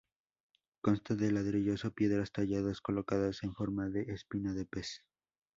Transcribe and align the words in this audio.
Consta 0.81 1.13
de 1.13 1.31
ladrillos 1.31 1.85
o 1.85 1.91
piedras 1.93 2.31
talladas, 2.31 2.81
colocadas 2.81 3.43
en 3.43 3.53
forma 3.53 3.87
de 3.89 4.01
espina 4.15 4.51
de 4.51 4.65
pez. 4.65 5.03